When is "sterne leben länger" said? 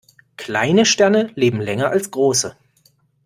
0.87-1.91